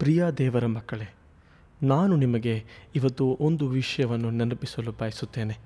ಪ್ರಿಯ 0.00 0.24
ದೇವರ 0.38 0.66
ಮಕ್ಕಳೇ, 0.66 1.14
ನಾನು 1.82 2.16
ನಿಮಗೆ 2.16 2.64
ಇವತ್ತು 2.96 3.38
ಒಂದು 3.40 3.68
ವಿಷಯವನ್ನು 3.68 4.30
ನೆನಪಿಸಲು 4.30 4.92
ಬಯಸುತ್ತೇನೆ. 4.92 5.58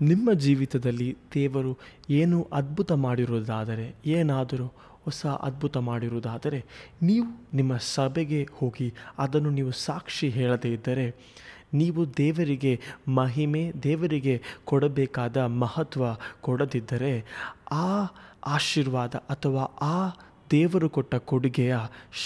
ನಿಮ್ಮ 0.00 0.32
ಜೀವಿತದಲ್ಲಿ 0.32 1.16
ದೇವರು 1.34 1.78
ಏನು 2.10 2.48
ಅದ್ಭುತ 2.52 2.92
ಮಾಡಿರುವುದಾದರೆ, 2.92 3.94
ಏನಾದರೂ 4.06 4.66
ಹೊಸ 5.04 5.26
ಅದ್ಭುತ 5.26 5.76
ಮಾಡಿರುವುದಾದರೆ, 5.76 6.64
ನೀವು 7.02 7.26
ನಿಮ್ಮ 7.54 7.76
ಸಭೆಗೆ 7.76 8.48
ಹೋಗಿ 8.52 8.94
ಅದನ್ನು 9.18 9.50
ನೀವು 9.50 9.70
ಸಾಕ್ಷಿ 9.70 10.28
ಹೇಳದೇ 10.28 10.72
ಇದ್ದರೆ, 10.72 11.14
ನೀವು 11.74 12.16
ದೇವರಿಗೆ 12.16 12.80
ಮಹಿಮೆ, 13.08 13.72
ದೇವರಿಗೆ 13.82 14.42
ಕೊಡಬೇಕಾದ 14.64 15.36
ಮಹತ್ವ 15.36 16.02
ಕೊಡದಿದ್ದರೆ, 16.40 17.24
ಆ 17.70 18.04
ಆಶೀರ್ವಾದ 18.46 19.14
ಅಥವಾ 19.14 19.64
ಆ 19.64 20.08
ದೇವರು 20.52 20.90
ಕೊಟ್ಟ 20.90 21.14
ಕೊಡುಗೆಯ 21.14 21.76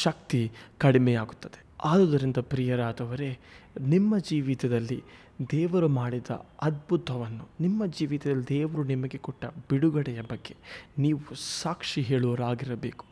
ಶಕ್ತಿ 0.03 0.53
ಕಡಿಮೆಯಾಗುತ್ತದೆ. 0.79 1.67
ಆದುದರಿಂದ 1.85 2.37
ಪ್ರಿಯರಾದವರೇ, 2.37 3.39
ನಿಮ್ಮ 3.81 4.19
ಜೀವಿತದಲ್ಲಿ 4.19 5.03
ದೇವರು 5.51 5.89
ಮಾಡಿದ 5.89 6.31
ಅದ್ಭುತವನ್ನು, 6.63 7.49
ನಿಮ್ಮ 7.61 7.87
ಜೀವಿತದಲ್ಲಿ 7.87 8.49
ದೇವರು 8.49 8.85
ನಿಮಗೆ 8.85 9.19
ಕೊಟ್ಟ 9.19 9.45
ಬಿಡುಗಡೆಯ 9.45 10.21
ಬಗ್ಗೆ 10.21 10.55
ನೀವು 10.99 11.35
ಸಾಕ್ಷಿ 11.61 12.03
ಹೇಳುವರಾಗಿರಬೇಕು. 12.03 13.05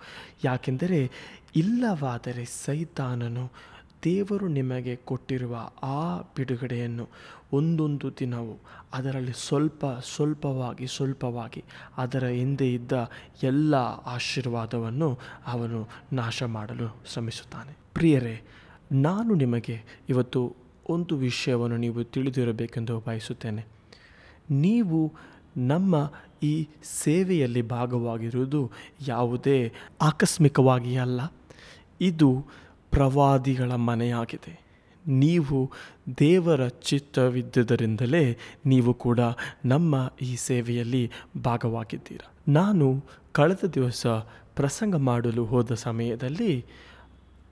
ಯಾಕೆಂದರೆ 0.45 1.11
ಇಲ್ಲವಾದರೆ 1.57 2.45
ಸೈತಾನನು 2.45 3.51
ದೇವರು 4.05 4.49
ನಿಮಗೆ 4.49 4.97
ಕೊಟ್ಟಿರುವ 4.97 5.71
ಆ 5.83 6.21
ಬಿಡುಗಡೆಯನ್ನು 6.21 7.09
ಒಂದೊಂದು 7.53 8.11
ದಿನವೂ 8.11 8.61
ಅದರಲ್ಲಿ 8.93 9.33
ಸ್ವಲ್ಪ 9.33 9.87
ಸ್ವಲ್ಪವಾಗಿ 9.87 10.87
ಸ್ವಲ್ಪವಾಗಿ 10.87 11.65
ಅದರ 11.97 12.27
ಹಿಂದೆ 12.27 12.75
ಇದ್ದ 12.75 12.93
ಎಲ್ಲ 13.43 13.75
ಆಶೀರ್ವಾದವನ್ನು 14.07 15.19
ಅವನು 15.47 15.89
ನಾಶ 16.13 16.43
ಮಾಡಲು 16.43 16.97
ಶ್ರಮಿಸುತ್ತಾನೆ. 17.13 17.77
ಪ್ರಿಯರೇ, 17.95 18.41
ನಾನು 18.93 19.35
ನಿಮಗೆ 19.35 20.03
ಇವತ್ತು 20.09 20.57
ಒಂದು 20.89 21.17
ವಿಷಯವನ್ನು 21.17 21.77
ನೀವು 21.77 22.05
ತಿಳಿದಿರಬೇಕೆಂದು 22.05 23.03
ಬಯಸುತ್ತೇನೆ. 23.07 23.67
ನೀವು 24.51 25.13
ನಮ್ಮ 25.57 26.13
ಈ 26.43 26.69
ಸೇವೆಯಲ್ಲಿ 26.83 27.63
ಭಾಗವಾಗಿರುವುದು 27.63 28.71
ಯಾವುದೇ 29.09 29.73
ಆಕಸ್ಮಿಕವಾಗಿ 30.03 30.97
ಅಲ್ಲ. 30.97 31.21
ಇದು 32.01 32.47
ಪ್ರವಾದಿಗಳ 32.95 33.73
ಮನೆಯಾಗಿದೆ. 33.73 34.65
ನೀವು 35.07 35.71
ದೇವರ 36.19 36.69
ಚಿತ್ತವಿದ್ದುದರಿಂದಲೇ 36.69 38.39
ನೀವು 38.67 38.95
ಕೂಡ 38.95 39.21
ನಮ್ಮ 39.65 40.13
ಈ 40.23 40.37
ಸೇವೆಯಲ್ಲಿ 40.37 41.11
ಭಾಗವಾಗಿದ್ದೀರ. 41.45 42.21
ನಾನು 42.49 43.05
ಕಳೆದ 43.33 43.67
ದಿವಸ 43.75 44.07
ಪ್ರಸಂಗ 44.57 44.97
ಮಾಡಲು 44.97 45.45
ಹೋದ 45.45 45.75
ಸಮಯದಲ್ಲಿ 45.75 46.65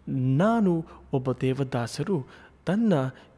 ನಾನು 0.08 0.86
ಒಬ್ಬ 1.12 1.32
ದೇವದಾಸರು. 1.32 2.27
ತನ್ನ 2.66 2.92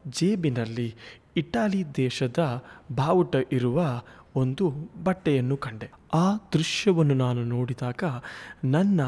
ಜೇಬಿನಲ್ಲಿ 0.09 0.95
ಇಟಾಲಿ 1.37 1.83
ದೇಶದ 1.95 2.63
ಬಾವುಟ 2.95 3.35
ಇರುವ 3.51 4.01
ಒಂದು 4.35 4.73
ಬಟ್ಟೆಯನ್ನು 5.03 5.57
ಕಂಡೆ. 5.57 5.91
ಆ 6.13 6.35
ದೃಶ್ಯವನ್ನು 6.53 7.13
ನಾನು 7.13 7.43
ನೋಡಿದಾಗ 7.43 8.03
ನನ್ನ 8.63 9.01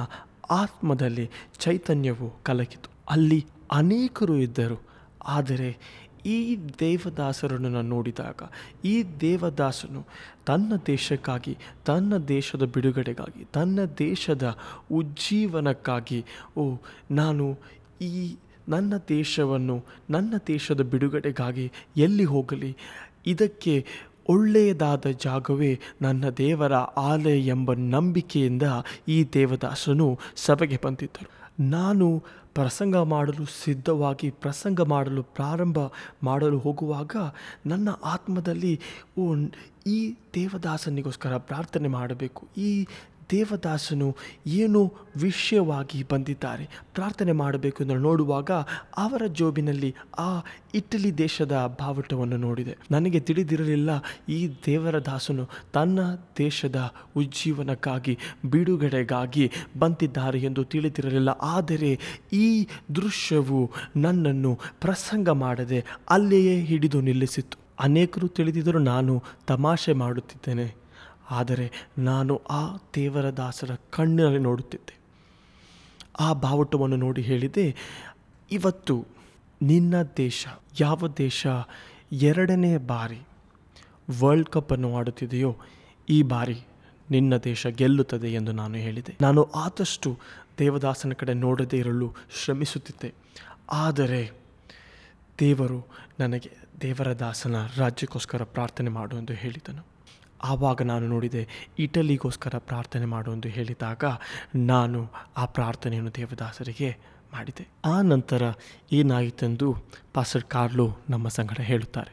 ಆತ್ಮದಲ್ಲಿ 0.49 1.29
ಚೈತನ್ಯವು 1.59 2.43
ಕಲಕಿತು. 2.43 2.89
ಅಲ್ಲಿ 3.09 3.45
ಅನೇಕರು 3.71 4.37
ಇದ್ದರು. 4.37 4.83
ಆದರೆ 5.27 5.77
ಈ 6.25 6.55
ದೇವದಾಸರನ್ನು 6.79 7.69
ನಾನು 7.69 7.89
ನೋಡಿದಾಗ, 7.89 8.41
ಈ 8.85 9.03
ದೇವದಾಸನು 9.21 10.05
ತನ್ನ 10.45 10.73
ದೇಶಕ್ಕಾಗಿ, 10.87 11.57
ತನ್ನ 11.85 12.17
ದೇಶದ 12.17 12.63
ಬಿಡುಗಡೆಗಾಗಿ, 12.63 13.45
ತನ್ನ 13.53 13.79
ದೇಶದ 13.97 14.57
ಉಜ್ಜೀವನಕ್ಕಾಗಿ, 14.91 16.25
ಓ, 16.57 16.77
ನಾನು 17.11 17.57
ಈ 18.01 18.35
ನನ್ನ 18.69 18.93
ದೇಶವನ್ನು, 19.09 19.85
ನನ್ನ 20.09 20.33
ದೇಶದ 20.47 20.81
ಬಿಡುಗಡೆಗಾಗಿ 20.81 21.71
ಎಲ್ಲಿ 21.97 22.23
ಹೋಗಲಿ, 22.23 22.77
ಇದಕ್ಕೆ 23.25 23.85
ಒಳ್ಳೆಯದಾದ 24.29 25.05
ಜಾಗವೇ 25.19 25.71
ನನ್ನ 26.01 26.29
ದೇವರ 26.37 26.73
ಆಲಯ 27.09 27.39
ಎಂಬ 27.47 27.73
ನಂಬಿಕೆಯಿಂದ 27.73 28.63
ಈ 29.07 29.17
ದೇವದಾಸನು 29.33 30.07
ಸಭೆಗೆ 30.35 30.79
ಬಂದಿದ್ದರು. 30.85 31.29
ನಾನು 31.59 32.07
ಪ್ರಸಂಗ 32.53 32.97
ಮಾಡಲು 32.97 33.45
ಸಿದ್ಧವಾಗಿ 33.63 34.29
ಪ್ರಸಂಗ 34.29 34.81
ಮಾಡಲು 34.81 35.23
ಪ್ರಾರಂಭ 35.23 35.79
ಮಾಡಲು 36.23 36.57
ಹೋಗುವಾಗ 36.57 37.15
ನನ್ನ 37.65 37.89
ಆತ್ಮದಲ್ಲಿ 38.03 38.73
ಈ 39.87 39.99
ದೇವದಾಸನಿಗೋಸ್ಕರ 40.35 41.37
ಪ್ರಾರ್ಥನೆ 41.37 41.87
ಮಾಡಬೇಕು, 41.87 42.47
ಈ 42.57 42.71
ದೇವದಾಸನು 43.31 44.15
ಏನು 44.47 44.93
ವಿಷಯವಾಗಿ 45.21 46.05
ಬಂದಿದ್ದಾರೆ? 46.11 46.69
ಪ್ರಾರ್ಥನೆ 46.93 47.31
ಮಾಡಬೇಕು 47.31 47.83
ಎಂದು 47.83 47.95
ನೋಡುವಾಗ 47.95 48.51
ಅವರ 48.97 49.21
ಜೋಬಿನಲ್ಲಿ 49.27 49.95
ಆ 50.19 50.41
ಇಟಲಿ 50.75 51.17
ದೇಶದ 51.17 51.77
ಬಾವುಟವನ್ನು 51.79 52.37
ನೋಡಿದೆ. 52.37 52.77
ನನಗೆ 52.91 53.19
ತಿಳಿದಿರಲಿಲ್ಲ, 53.19 53.89
ಈ 54.29 54.55
ದೇವರ 54.65 55.05
ದಾಸನು 55.05 55.49
ತನ್ನ 55.73 55.99
ದೇಶದ 56.37 56.93
ಉಜ್ಜೀವನಕ್ಕಾಗಿ, 57.15 58.17
ಬಿಡುಗಡೆಗಾಗಿ 58.45 59.51
ಬಂದಿದ್ದಾರೆ 59.79 60.39
ಎಂದು 60.39 60.63
ತಿಳಿದಿರಲಿಲ್ಲ. 60.63 61.29
ಆದರೆ 61.29 61.99
ಈ 62.33 62.67
ದೃಶ್ಯವು 62.95 63.71
ನನ್ನನ್ನು 63.95 64.59
ಪ್ರಸಂಗ 64.81 65.29
ಮಾಡದೆ 65.29 65.85
ಅಲ್ಲಿಯೇ 66.09 66.61
ಹಿಡಿದು 66.63 67.01
ನಿಲ್ಲಿಸಿತು 67.01 67.57
ಅನೇಕರು 67.79 68.27
ತಿಳಿದಿದ್ದರೂ 68.27 68.79
ನಾನು 68.79 69.23
ತಮಾಷೆ 69.47 69.93
ಮಾಡುತ್ತಿದ್ದೇನೆ. 69.93 70.86
ಆದರೆ 71.29 71.71
ನಾನು 71.97 72.41
ಆ 72.49 72.77
ದೇವರ 72.95 73.29
ದಾಸರ 73.29 73.75
ಕಣ್ಣಲ್ಲಿ 73.89 74.39
ನೋಡುತ್ತಿದ್ದೆ. 74.39 74.97
ಆ 76.19 76.33
ಬಾವುಟವನ್ನು 76.33 76.95
ನೋಡಿ 76.95 77.21
ಹೇಳಿದೆ, 77.21 77.75
ಇವತ್ತು 78.51 79.05
ನಿನ್ನ 79.61 80.01
ದೇಶ, 80.17 80.47
ಯಾವ 80.79 81.07
ದೇಶ 81.07 81.47
ಎರಡನೇ 82.11 82.77
ಬಾರಿ 82.77 83.21
ವರ್ಲ್ಡ್ 84.21 84.49
ಕಪ್ಪನ್ನು 84.49 84.95
ಆಡುತ್ತಿದೆಯೋ, 84.95 85.57
ಈ 86.09 86.21
ಬಾರಿ 86.21 86.61
ನಿನ್ನ 87.11 87.37
ದೇಶ 87.37 87.67
ಗೆಲ್ಲುತ್ತದೆ 87.67 88.33
ಎಂದು 88.33 88.51
ನಾನು 88.51 88.75
ಹೇಳಿದೆ. 88.75 89.15
ನಾನು 89.21 89.43
ಆದಷ್ಟು 89.43 90.19
ದೇವದಾಸನ 90.59 91.13
ಕಡೆ 91.13 91.33
ನೋಡದೇ 91.33 91.77
ಇರಲು 91.77 92.15
ಶ್ರಮಿಸುತ್ತಿದ್ದೆ. 92.43 93.13
ಆದರೆ 93.71 94.31
ದೇವರು 95.39 95.87
ನನಗೆ 96.19 96.51
ದೇವರ 96.81 97.19
ದಾಸನ 97.19 97.55
ರಾಜ್ಯಕ್ಕೋಸ್ಕರ 97.77 98.43
ಪ್ರಾರ್ಥನೆ 98.43 98.89
ಮಾಡು 98.89 99.17
ಎಂದು 99.17 99.33
ಹೇಳಿದನು. 99.33 99.96
ಆವಾಗ 100.43 100.81
ನಾನು 100.81 101.07
ನೋಡಿದೆ, 101.07 101.47
ಇಟಲಿಗೋಸ್ಕರ 101.79 102.53
ಪ್ರಾರ್ಥನೆ 102.57 103.05
ಮಾಡು 103.05 103.33
ಎಂದು 103.33 103.47
ಹೇಳಿದಾಗ 103.47 104.03
ನಾನು 104.55 105.11
ಆ 105.37 105.45
ಪ್ರಾರ್ಥನೆಯನ್ನು 105.45 106.11
ದೇವದಾಸರಿಗೆ 106.15 106.97
ಮಾಡಿದೆ. 107.33 107.67
ಆ 107.85 108.01
ನಂತರ 108.01 108.53
ಏನಾಯಿತೆಂದು 108.91 109.75
ಪಾಸ್ಟರ್ 110.13 110.43
ಕಾರ್ಲು 110.43 110.97
ನಮ್ಮ 111.09 111.27
ಸಂಗಡ 111.27 111.59
ಹೇಳುತ್ತಾರೆ. 111.61 112.11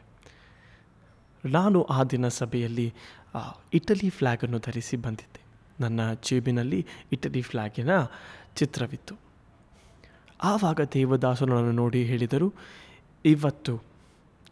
ನಾನು 1.49 1.83
ಆ 1.83 2.03
ದಿನ 2.03 2.27
ಸಭೆಯಲ್ಲಿ 2.27 2.93
ಇಟಲಿ 3.73 4.09
ಫ್ಲ್ಯಾಗನ್ನು 4.09 4.59
ಧರಿಸಿ 4.59 4.97
ಬಂದಿದ್ದೆ. 4.97 5.41
ನನ್ನ 5.79 6.13
ಜೇಬಿನಲ್ಲಿ 6.13 6.85
ಇಟಲಿ 7.11 7.41
ಫ್ಲ್ಯಾಗಿನ 7.41 7.89
ಚಿತ್ರವಿತ್ತು. 8.55 9.15
ಆವಾಗ 10.43 10.81
ದೇವದಾಸನನ್ನು 10.93 11.61
ನನ್ನ 11.61 11.75
ನೋಡಿ 11.75 12.03
ಹೇಳಿದರು, 12.03 12.53
ಇವತ್ತು 13.25 13.83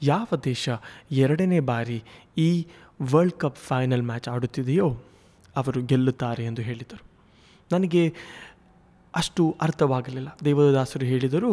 ಯಾವ 0.01 0.35
ದೇಶ 0.44 0.69
ಎರಡನೇ 1.11 1.59
ಬಾರಿ 1.59 2.03
ಈ 2.38 2.67
ವರ್ಲ್ಡ್ 3.12 3.36
ಕಪ್ 3.36 3.58
ಫೈನಲ್ 3.58 4.02
ಮ್ಯಾಚ್ 4.02 4.28
ಆಡುತ್ತಿದೆಯೋ 4.30 4.88
ಅವರು 5.56 5.80
ಗೆಲ್ಲುತ್ತಾರೆ 5.81 6.44
ಎಂದು 6.46 6.62
ಹೇಳಿದರು. 6.62 7.03
ನನಗೆ 7.72 8.03
ಅಷ್ಟು 9.16 9.44
ಅರ್ಥವಾಗಲಿಲ್ಲ. 9.62 10.30
ದೇವದಾಸರು 10.46 11.06
ಹೇಳಿದರು, 11.06 11.52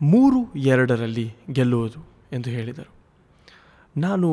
ಮೂರು 0.00 0.40
ಎರಡರಲ್ಲಿ 0.54 1.26
ಗೆಲ್ಲುವುದು 1.52 2.00
ಎಂದು 2.32 2.50
ಹೇಳಿದರು. 2.50 2.90
ನಾನು 3.96 4.28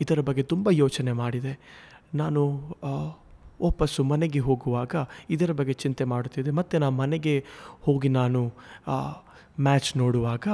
ಇದರ 0.00 0.20
ಬಗ್ಗೆ 0.20 0.42
ತುಂಬ 0.42 0.68
ಯೋಚನೆ 0.72 1.12
ಮಾಡಿದೆ. 1.12 1.52
ನಾನು 2.14 2.42
ವಾಪಸ್ಸು 3.62 4.04
ಮನೆಗೆ 4.04 4.38
ಹೋಗುವಾಗ 4.38 4.94
ಇದರ 5.30 5.52
ಬಗ್ಗೆ 5.52 5.72
ಚಿಂತೆ 5.72 6.04
ಮಾಡುತ್ತಿದ್ದೆ. 6.04 6.50
ಮತ್ತು 6.50 6.78
ನಾನು 6.78 6.96
ಮನೆಗೆ 6.96 7.34
ಹೋಗಿ 7.80 8.08
ನಾನು 8.10 8.40
ಮ್ಯಾಚ್ 9.60 9.90
ನೋಡುವಾಗ 9.96 10.48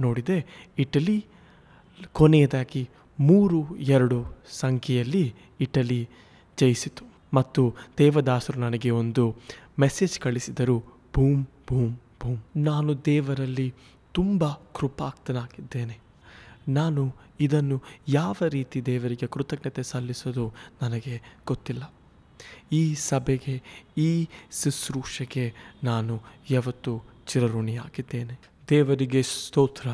ನೋಡಿದೆ, 0.00 0.38
ಇಟಲಿ 0.78 1.18
ಕೊನೆಯದಾಗಿ 2.12 2.88
ಮೂರು, 3.20 3.76
ಎರಡು 3.76 4.24
ಸಂಖ್ಯೆಯಲ್ಲಿ 4.50 5.34
ಇಟಲಿ 5.60 6.08
ಜಯಿಸಿತು. 6.58 7.04
ಮತ್ತು 7.34 7.74
ದೇವದಾಸರು 7.98 8.60
ನನಗೆ 8.60 8.90
ಒಂದು 8.90 9.36
ಮೆಸೇಜ್ 9.78 10.20
ಕಳಿಸಿದರು 10.20 10.80
ಬೂಮ್ 11.14 11.44
ಬೂಮ್ 11.44 11.94
ಬೂಮ್ 11.94 12.38
ನಾನು 12.56 13.04
ದೇವರಲ್ಲಿ 13.04 13.74
ತುಂಬ 14.12 14.44
ಕೃಪಾಕ್ತನಾಗಿದ್ದೇನೆ. 14.48 15.98
ನಾನು 16.68 17.14
ಇದನ್ನು 17.40 17.82
ಯಾವ 18.08 18.34
ರೀತಿ 18.48 18.86
ದೇವರಿಗೆ 18.86 19.26
ಕೃತಜ್ಞತೆ 19.26 19.82
ಸಲ್ಲಿಸೋದು 19.82 20.52
ನನಗೆ 20.82 21.22
ಗೊತ್ತಿಲ್ಲ. 21.46 21.94
ಈ 22.72 22.94
ಸಭೆಗೆ, 22.94 23.62
ಈ 23.98 24.28
ಶುಶ್ರೂಷೆಗೆ 24.62 25.54
ನಾನು 25.84 26.20
ಯಾವತ್ತೂ 26.50 27.02
ಚಿರಋಣಿಯಾಗಿದ್ದೇನೆ. 27.26 28.38
ದೇವರಿಗೆ 28.70 29.22
ಸ್ತೋತ್ರ. 29.22 29.88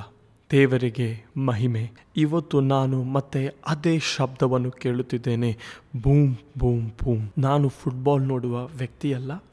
ದೇವರಿಗೆ 0.50 1.25
ಮಹಿಮೆ. 1.37 1.91
ಇವತ್ತು 2.17 2.61
ನಾನು 2.61 3.02
ಮತ್ತೆ 3.02 3.55
ಅದೇ 3.67 3.99
ಶಬ್ದವನ್ನು 3.99 4.70
ಕೇಳುತ್ತಿದ್ದೇನೆ. 4.70 5.56
Boom 6.02 6.37
boom 6.58 6.91
boom. 7.05 7.29
ನಾನು 7.38 7.69
ಫುಟ್ಬಾಲ್ 7.69 8.23
ನೋಡುವ 8.23 8.67
ವ್ಯಕ್ತಿಯಲ್ಲ. 8.67 9.44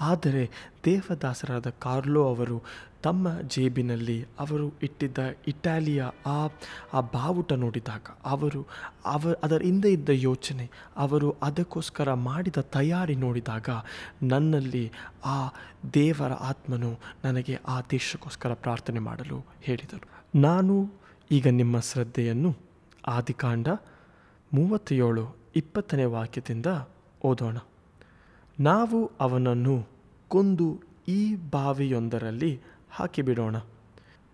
ಆದರೆ 0.00 0.72
ದೇವದಾಸರಾದ 0.84 1.66
ಕಾರ್ಲೋ 1.68 2.24
ಅವರು 2.26 2.62
ತಮ್ಮ 3.04 3.40
ಜೇಬಿನಲ್ಲಿ 3.40 4.24
ಅವರು 4.38 4.72
ಇಟ್ಟಿದ್ದ 4.82 5.18
ಇಟಾಲಿಯ 5.48 6.04
ಆ 6.26 6.46
ಆ 6.92 7.00
ಬಾವುಟ 7.00 7.52
ನೋಡಿದಾಗ 7.52 8.02
ಅವರು 8.24 8.66
ಅವ, 9.04 9.34
ಅದರ 9.42 9.62
ಹಿಂದೆ 9.62 9.92
ಇದ್ದ 9.92 10.08
ಯೋಚನೆ, 10.08 10.70
ಅವರು 10.96 11.36
ಅದಕ್ಕೋಸ್ಕರ 11.42 12.14
ಮಾಡಿದ 12.14 12.56
ತಯಾರಿ 12.56 13.16
ನೋಡಿದಾಗ 13.16 13.68
ನನ್ನಲ್ಲಿ 14.22 14.92
ಆ 15.24 15.48
ದೇವರ 15.94 16.32
ಆತ್ಮನು 16.32 16.90
ನನಗೆ 17.24 17.58
ಆ 17.68 17.80
ದೇಶಕ್ಕೋಸ್ಕರ 17.80 18.54
ಪ್ರಾರ್ಥನೆ 18.54 18.98
ಮಾಡಲು 18.98 19.44
ಹೇಳಿದರು. 19.60 20.38
ನಾನು 20.40 20.74
ಈಗ 21.30 21.46
ನಿಮ್ಮ 21.48 21.80
ಶ್ರದ್ಧೆಯನ್ನು 21.80 22.56
ಆದಿಕಾಂಡ 23.06 23.68
ಮೂವತ್ತೇಳು 24.52 25.36
ಇಪ್ಪತ್ತನೇ 25.56 26.04
ವಾಕ್ಯದಿಂದ 26.04 26.66
ಓದೋಣ. 27.24 27.56
ನಾವು 28.60 29.12
ಅವನನ್ನು 29.20 29.88
ಕೊಂದು 30.28 30.94
ಈ 31.08 31.36
ಬಾವಿಯೊಂದರಲ್ಲಿ 31.50 32.60
ಹಾಕಿಬಿಡೋಣ 32.94 33.56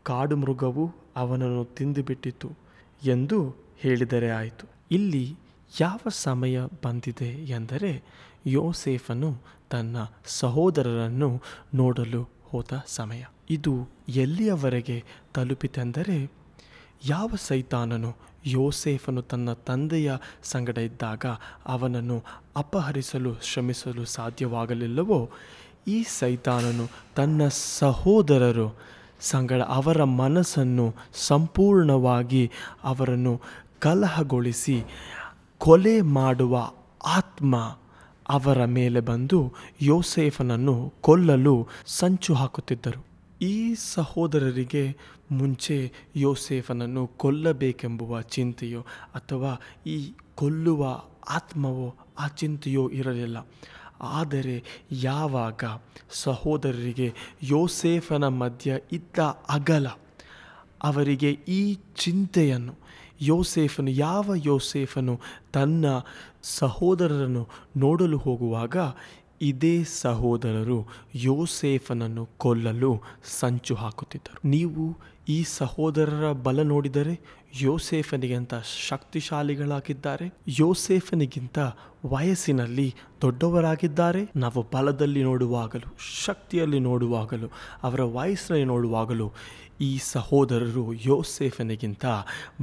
ಕಾಡು 0.02 0.36
ಮೃಗವು 0.36 0.94
ಅವನನ್ನು 1.16 1.64
ತಿಂದುಬಿಟ್ಟಿತು 1.64 2.50
ಎಂದು 3.02 3.54
ಹೇಳಿದರೆ 3.78 4.30
ಆಯಿತು. 4.30 4.66
ಇಲ್ಲಿ 4.90 5.36
ಯಾವ 5.80 6.08
ಸಮಯ 6.08 6.60
ಬಂದಿದೆ 6.84 7.28
ಎಂದರೆ 7.28 8.02
ಯೋಸೇಫನು 8.46 9.38
ತನ್ನ 9.70 9.96
ಸಹೋದರರನ್ನು 10.24 11.42
ನೋಡಲು 11.74 12.28
ಹೋದ 12.44 12.72
ಸಮಯ. 12.86 13.24
ಇದು 13.50 13.88
ಎಲ್ಲಿಯವರೆಗೆ 14.08 15.04
ತಲುಪಿತೆಂದರೆ 15.34 16.32
ಯಾವ 17.08 17.30
ಸೈತಾನನು 17.38 18.16
ಯೋಸೇಫನು 18.46 19.22
ತನ್ನ 19.22 19.52
ತಂದೆಯ 19.52 20.12
ಸಂಗಡ 20.42 20.78
ಇದ್ದಾಗ 20.78 21.24
ಅವನನ್ನು 21.66 22.22
ಅಪಹರಿಸಲು 22.56 23.34
ಶ್ರಮಿಸಲು 23.42 24.04
ಸಾಧ್ಯವಾಗಲಿಲ್ಲವೋ 24.04 25.30
ಈ 25.86 26.02
ಸೈತಾನನು 26.02 26.88
ತನ್ನ 27.16 27.48
ಸಹೋದರರು 27.78 28.78
ಸಂಗಡ 29.20 29.62
ಅವರ 29.62 30.04
ಮನಸ್ಸನ್ನು 30.04 30.94
ಸಂಪೂರ್ಣವಾಗಿ 31.14 32.50
ಅವರನ್ನು 32.84 33.40
ಕಲಹಗೊಳಿಸಿ 33.78 34.82
ಕೊಲೆ 35.58 36.00
ಮಾಡುವ 36.00 36.72
ಆತ್ಮ 37.06 37.56
ಅವರ 38.28 38.64
ಮೇಲೆ 38.64 39.00
ಬಂದು 39.00 39.52
ಯೋಸೇಫನನ್ನು 39.82 40.94
ಕೊಲ್ಲಲು 41.00 41.68
ಸಂಚು 41.86 42.34
ಹಾಕುತ್ತಿದ್ದರು. 42.34 43.06
ಈ 43.44 43.74
ಸಹೋದರರಿಗೆ 43.74 44.96
ಮುಂಚೆ 45.32 45.92
ಯೋಸೇಫನನ್ನು 46.16 47.06
ಕೊಲ್ಲಬೇಕೆಂಬುವ 47.06 48.20
ಚಿಂತೆಯೋ 48.20 48.80
ಅಥವಾ 49.14 49.60
ಈ 49.86 50.12
ಕೊಲ್ಲುವ 50.34 51.02
ಆತ್ಮವೋ 51.30 51.94
ಆ 52.18 52.28
ಚಿಂತೆಯೋ 52.28 52.90
ಇರಲಿಲ್ಲ. 52.90 53.46
ಆದರೆ 54.02 54.86
ಯಾವಾಗ 54.92 55.64
ಸಹೋದರರಿಗೆ 56.10 57.14
ಯೋಸೇಫನ 57.42 58.28
ಮಧ್ಯ 58.28 58.78
ಇದ್ದ 58.92 59.18
ಅಗಲ, 59.48 59.86
ಅವರಿಗೆ 60.82 61.30
ಈ 61.30 61.78
ಚಿಂತೆಯನ್ನು, 61.96 62.74
ಯೋಸೇಫನು, 63.20 63.90
ಯಾವ 63.90 64.32
ಯೋಸೇಫನು 64.36 65.20
ತನ್ನ 65.52 65.84
ಸಹೋದರರನ್ನು 66.42 67.48
ನೋಡಲು 67.76 68.18
ಹೋಗುವಾಗ 68.18 68.76
ಇದೇ 69.40 69.84
ಸಹೋದರರು 69.84 70.86
ಯೋಸೇಫನನ್ನು 71.14 72.28
ಕೊಲ್ಲಲು 72.38 73.02
ಸಂಚು 73.24 73.74
ಹಾಕುತ್ತಿದ್ದರು. 73.74 74.48
ನೀವು 74.48 74.98
ಈ 75.28 75.44
ಸಹೋದರರ 75.44 76.32
ಬಲ 76.32 76.62
ನೋಡಿದರೆ 76.62 77.20
ಯೋಸೇಫನಿಗಿಂತ 77.60 78.54
ಶಕ್ತಿಶಾಲಿಗಳಾಗಿದ್ದಾರೆ. 78.88 80.34
ಯೋಸೇಫನಿಗಿಂತ 80.48 81.58
ವಯಸ್ಸಿನಲ್ಲಿ 82.06 82.94
ದೊಡ್ಡವರಾಗಿದ್ದಾರೆ. 83.20 84.30
ನಾವು 84.36 84.66
ಬಲದಲ್ಲಿ 84.72 85.22
ನೋಡುವಾಗಲೂ, 85.22 85.96
ಶಕ್ತಿಯಲ್ಲಿ 86.24 86.78
ನೋಡುವಾಗಲೂ, 86.78 87.48
ಅವರ 87.82 88.02
ವಯಸ್ಸಿನಲ್ಲಿ 88.02 88.66
ನೋಡುವಾಗಲೂ 88.66 89.32
ಈ 89.80 89.98
ಸಹೋದರರು 89.98 90.94
ಯೋಸೇಫನಿಗಿಂತ 90.94 92.04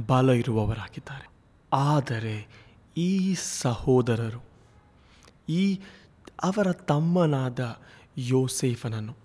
ಬಲ 0.06 0.30
ಇರುವವರಾಗಿದ್ದಾರೆ. 0.30 1.30
ಆದರೆ 1.72 2.48
ಈ 2.96 3.34
ಸಹೋದರರು, 3.34 4.44
ಈ 5.48 5.80
ಅವರ 6.42 6.72
ತಮ್ಮನಾದ 6.72 7.78
ಯೋಸೇಫನನ್ನು. 8.18 9.16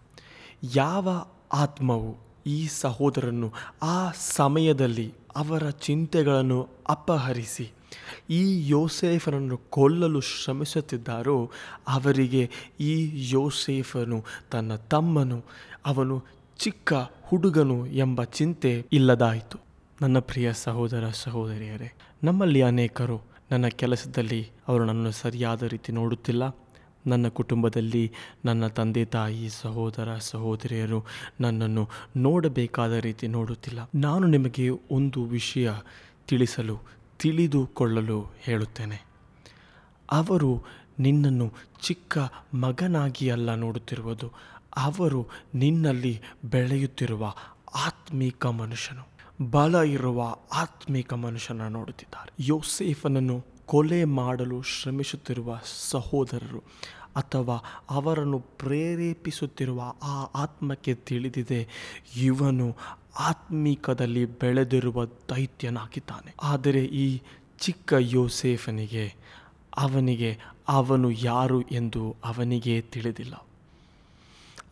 ಯಾವ 0.74 1.25
ಆತ್ಮವು 1.54 2.18
ಈ 2.45 2.68
ಸಹೋದರನ್ನು 2.68 3.54
ಆ 3.81 4.12
ಸಮಯದಲ್ಲಿ 4.12 5.13
ಅವರ 5.36 5.69
ಚಿಂತೆಗಳನ್ನು 5.69 6.69
ಅಪಹರಿಸಿ 6.89 7.71
ಈ 8.30 8.69
ಯೋಸೇಫನನ್ನು 8.69 9.57
ಕೊಲ್ಲಲು 9.57 10.21
ಶ್ರಮಿಸುತ್ತಿದ್ದಾರೋ, 10.21 11.51
ಅವರಿಗೆ 11.88 12.50
ಈ 12.80 13.10
ಯೋಸೇಫನು 13.31 14.24
ತನ್ನ 14.51 14.75
ತಮ್ಮನು, 14.75 15.44
ಅವನು 15.86 16.24
ಚಿಕ್ಕ 16.57 16.94
ಹುಡುಗನು 17.24 17.86
ಎಂಬ 17.88 18.24
ಚಿಂತೆ 18.24 18.86
ಇಲ್ಲದಾಯಿತು. 18.92 19.60
ನನ್ನ 20.01 20.19
ಪ್ರಿಯ 20.19 20.54
ಸಹೋದರ 20.54 21.10
ಸಹೋದರಿಯರೇ, 21.13 21.94
ನಮ್ಮಲ್ಲಿ 22.24 22.62
ಅನೇಕರು 22.62 23.21
ನನ್ನ 23.51 23.68
ಕೆಲಸದಲ್ಲಿ 23.68 24.50
ಅವರು 24.68 24.86
ನನ್ನನ್ನು 24.86 25.12
ಸರಿಯಾದ 25.12 25.63
ರೀತಿ 25.63 25.92
ನೋಡುತ್ತಿಲ್ಲ. 25.92 26.56
ನನ್ನ 27.07 27.27
ಕುಟುಂಬದಲ್ಲಿ 27.27 28.11
ನನ್ನ 28.45 28.67
ತಂದೆ, 28.67 29.05
ತಾಯಿ, 29.05 29.50
ಸಹೋದರ, 29.50 30.17
ಸಹೋದರಿಯರು 30.17 31.05
ನನ್ನನ್ನು 31.41 31.89
ನೋಡಬೇಕಾದ 32.17 32.94
ರೀತಿ 32.94 33.27
ನೋಡುತ್ತಿಲ್ಲ. 33.27 33.79
ನಾನು 33.95 34.27
ನಿಮಗೆ 34.27 34.69
ಒಂದು 34.69 35.23
ವಿಷಯ 35.23 35.71
ತಿಳಿಸಲು, 36.27 36.79
ತಿಳಿದುಕೊಳ್ಳಲು 37.19 38.27
ಹೇಳುತ್ತೇನೆ. 38.39 39.05
ಅವರು 40.11 40.63
ನಿನ್ನನ್ನು 41.00 41.53
ಚಿಕ್ಕ 41.81 42.17
ಮಗನಾಗಿ 42.53 43.29
ಅಲ್ಲ 43.29 43.55
ನೋಡುತ್ತಿರುವುದು, 43.55 44.31
ಅವರು 44.77 45.27
ನಿನ್ನಲ್ಲಿ 45.55 46.21
ಬೆಳೆಯುತ್ತಿರುವ 46.45 47.33
ಆತ್ಮೀಕ 47.75 48.45
ಮನುಷ್ಯನು. 48.45 49.13
ಬಲ 49.51 49.75
ಇರುವ 49.75 50.35
ಆತ್ಮಿಕ 50.53 51.13
ಮನುಷ್ಯನ 51.13 51.61
ನೋಡುತ್ತಿದ್ದಾರೆ. 51.67 52.33
ಯೋಸೇಫನನ್ನು 52.39 53.52
ಕೊಲೆ 53.65 54.04
ಮಾಡಲು 54.04 54.62
ಶ್ರಮಿಸುತ್ತಿರುವ 54.62 55.60
ಸಹೋದರರು 55.65 56.63
ಅಥವಾ 57.15 57.63
ಅವರನ್ನು 57.89 58.39
ಪ್ರೇರೇಪಿಸುತ್ತಿರುವ 58.39 59.94
ಆ 60.04 60.24
ಆತ್ಮಕ್ಕೆ 60.24 60.95
ತಿಳಿದಿದೆ, 60.95 61.68
ಇವನು 62.18 62.75
ಆತ್ಮಿಕದಲ್ಲಿ 63.19 64.25
ಬೆಳೆದಿರುವ 64.25 65.06
ದೈತ್ಯನಾಗಿದ್ದಾನೆ. 65.06 66.33
ಆದರೆ 66.44 66.86
ಈ 66.86 67.21
ಚಿಕ್ಕ 67.60 67.94
ಯೋಸೇಫನಿಗೆ, 68.00 69.13
ಅವನಿಗೆ, 69.77 70.38
ಅವನು 70.68 71.12
ಯಾರು 71.12 71.62
ಎಂದು 71.62 72.15
ಅವನಿಗೆ 72.24 72.81
ತಿಳಿದಿಲ್ಲ. 72.81 73.45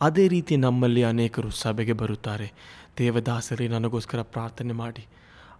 ಅದೇ 0.00 0.28
ರೀತಿ 0.28 0.56
ನಮ್ಮಲ್ಲಿ 0.56 1.04
ಅನೇಕರು 1.04 1.50
ಸಭೆಗೆ 1.50 1.92
ಬರುತ್ತಾರೆ. 1.92 2.52
ದೇವದಾಸರಿ, 2.98 3.68
ನನಗೋಸ್ಕರ 3.68 4.22
ಪ್ರಾರ್ಥನೆ 4.22 4.72
ಮಾಡಿ. 4.72 5.06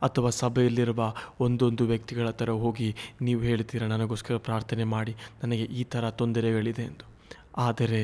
ಅಥವಾ 0.02 0.30
ಸಭೆಯಲ್ಲಿರುವ 0.30 1.14
ಒಂದೊಂದು 1.40 1.86
ವ್ಯಕ್ತಿಗಳ 1.86 2.30
ಥರ 2.30 2.50
ಹೋಗಿ 2.50 2.94
ನೀವು 3.22 3.42
ಹೇಳ್ತೀರ, 3.42 3.82
ನನಗೋಸ್ಕರ 3.86 4.36
ಪ್ರಾರ್ಥನೆ 4.36 4.84
ಮಾಡಿ, 4.84 5.14
ನನಗೆ 5.42 5.62
ಈ 5.62 5.84
ಥರ 5.84 6.10
ತೊಂದರೆಗಳಿದೆ 6.10 6.82
ಎಂದು. 6.82 7.04
ಆದರೆ 7.56 8.02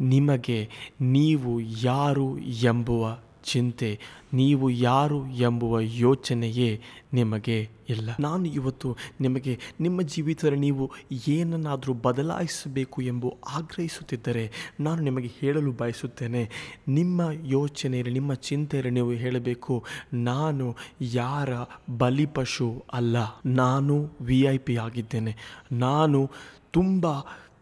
ನಿಮಗೆ 0.00 0.68
ನೀವು 1.00 1.60
ಯಾರು 1.60 2.38
ಎಂಬುವ 2.38 3.20
ಚಿಂತೆ, 3.50 3.90
ನೀವು 4.32 4.66
ಯಾರು 4.70 5.18
ಎಂಬುವ 5.40 5.80
ಯೋಚನೆಯೇ 5.80 6.70
ನಿಮಗೆ 7.12 7.58
ಇಲ್ಲ. 7.88 8.10
ನಾನು 8.20 8.44
ಇವತ್ತು 8.48 8.88
ನಿಮಗೆ 9.20 9.58
ನಿಮ್ಮ 9.80 10.02
ಜೀವಿತದಲ್ಲಿ 10.02 10.58
ನೀವು 10.58 10.84
ಏನನ್ನಾದರೂ 11.28 11.94
ಬದಲಾಯಿಸಬೇಕು 12.06 13.02
ಎಂದು 13.02 13.28
ಆಗ್ರಹಿಸುತ್ತಿದ್ದರೆ 13.50 14.44
ನಾನು 14.80 15.00
ನಿಮಗೆ 15.02 15.30
ಹೇಳಲು 15.40 15.72
ಬಯಸುತ್ತೇನೆ. 15.72 16.42
ನಿಮ್ಮ 16.88 17.20
ಯೋಚನೆಯಲ್ಲಿ, 17.44 18.12
ನಿಮ್ಮ 18.12 18.34
ಚಿಂತೆಯಲ್ಲಿ 18.48 18.90
ನೀವು 18.90 19.12
ಹೇಳಬೇಕು, 19.24 19.76
ನಾನು 20.14 20.66
ಯಾರ 21.00 21.50
ಬಲಿಪಶು 21.98 22.68
ಅಲ್ಲ. 22.92 23.16
ನಾನು 23.46 23.96
ವಿ 24.20 24.40
ಐ 24.50 24.58
ಪಿ 24.58 24.76
ಆಗಿದ್ದೇನೆ. 24.76 25.34
ನಾನು 25.72 26.20
ತುಂಬ 26.72 27.06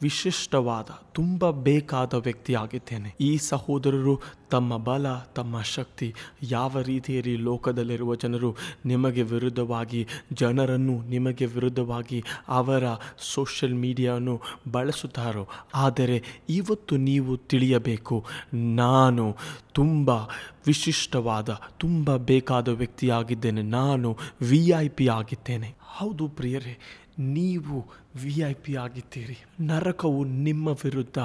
ವಿಶಿಷ್ಟವಾದ, 0.02 0.90
ತುಂಬ 1.12 1.50
ಬೇಕಾದ 1.50 2.14
ವ್ಯಕ್ತಿಯಾಗಿದ್ದೇನೆ 2.14 3.08
ಈ 3.20 3.36
ಸಹೋದರರು 3.36 4.14
ತಮ್ಮ 4.50 4.76
ಬಲ, 4.76 5.06
ತಮ್ಮ 5.36 5.60
ಶಕ್ತಿ 5.60 6.08
ಯಾವ 6.50 6.82
ರೀತಿಯಲ್ಲಿ 6.82 7.36
ಲೋಕದಲ್ಲಿರುವ 7.36 8.14
ಜನರು 8.14 8.50
ನಿಮಗೆ 8.86 9.22
ವಿರುದ್ಧವಾಗಿ, 9.22 10.02
ಜನರನ್ನು 10.32 10.96
ನಿಮಗೆ 11.08 11.46
ವಿರುದ್ಧವಾಗಿ 11.46 12.20
ಅವರ 12.48 12.84
ಸೋಷಲ್ 13.34 13.74
ಮೀಡಿಯಾವನ್ನು 13.74 14.36
ಬಳಸುತ್ತಾರೋ, 14.72 15.44
ಆದರೆ 15.74 16.22
ಇವತ್ತು 16.50 16.96
ನೀವು 16.96 17.36
ತಿಳಿಯಬೇಕು, 17.36 18.18
ನಾನು 18.54 19.36
ತುಂಬ 19.72 20.10
ವಿಶಿಷ್ಟವಾದ, 20.66 21.50
ತುಂಬ 21.78 22.16
ಬೇಕಾದ 22.16 22.68
ವ್ಯಕ್ತಿಯಾಗಿದ್ದೇನೆ, 22.68 23.62
ನಾನು 23.62 24.16
ವಿ 24.42 24.62
ಐ 24.78 24.88
ಪಿ 24.88 25.08
ಆಗಿದ್ದೇನೆ. 25.08 25.70
ಹೌದು 25.98 26.28
ಪ್ರಿಯರೇ, 26.28 26.74
ನೀವು 27.18 27.76
ವಿ 28.16 28.34
ಐ 28.48 28.52
ಪಿ 28.54 28.72
ಆಗಿದ್ದೀರಿ. 28.74 29.36
ನರಕವು 29.60 30.24
ನಿಮ್ಮ 30.24 30.68
ವಿರುದ್ಧ 30.84 31.18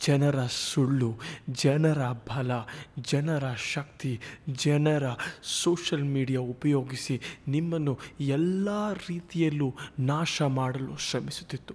ಜನರ 0.00 0.46
ಸುಳ್ಳು, 0.46 1.18
ಜನರ 1.50 2.12
ಬಲ, 2.12 2.50
ಜನರ 2.98 3.54
ಶಕ್ತಿ, 3.54 4.20
ಜನರ 4.50 5.04
ಸೋಷಲ್ 5.42 6.04
ಮೀಡಿಯಾ 6.04 6.40
ಉಪಯೋಗಿಸಿ 6.40 7.20
ನಿಮ್ಮನ್ನು 7.48 7.98
ಎಲ್ಲ 8.20 8.92
ರೀತಿಯಲ್ಲೂ 8.92 9.74
ನಾಶ 9.98 10.42
ಮಾಡಲು 10.42 10.96
ಶ್ರಮಿಸುತ್ತಿತ್ತು. 10.96 11.74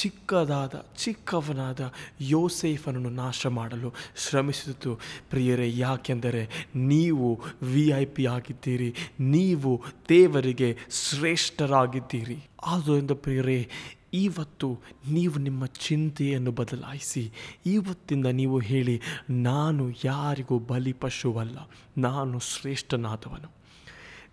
ಚಿಕ್ಕದಾದ, 0.00 0.86
ಚಿಕ್ಕವನಾದ 0.96 1.92
ಯೋಸೇಫನನ್ನು 2.20 3.10
ನಾಶ 3.10 3.46
ಮಾಡಲು 3.46 3.94
ಶ್ರಮಿಸುತ್ತಿತ್ತು. 4.16 5.00
ಪ್ರಿಯರೇ, 5.30 5.76
ಯಾಕೆಂದರೆ 5.76 6.66
ನೀವು 6.76 7.40
ವಿ 7.62 7.88
ಐ 7.88 8.04
ಪಿ 8.04 8.26
ಆಗಿದ್ದೀರಿ, 8.26 8.94
ನೀವು 9.20 9.82
ದೇವರಿಗೆ 10.08 10.76
ಶ್ರೇಷ್ಠರಾಗಿದ್ದೀರಿ. 10.90 12.48
ಆದ್ದರಿಂದ 12.66 13.10
ಪ್ರಿಯರೇ 13.10 13.68
ಇವತ್ತು 14.14 14.78
ನೀವು 15.10 15.38
ನಿಮ್ಮ 15.38 15.66
ಚಿಂತೆಯನ್ನು 15.66 16.50
ಬದಲಾಯಿಸಿ. 16.50 17.32
ಇವತ್ತಿಂದ 17.66 18.26
ನೀವು 18.26 18.58
ಹೇಳಿ 18.58 19.00
ನಾನು 19.30 19.92
ಯಾರಿಗೂ 20.04 20.58
ಬಲಿಪಶುವಲ್ಲ 20.58 21.70
ನಾನು 21.98 22.38
ಶ್ರೇಷ್ಠನಾದವನು. 22.38 23.61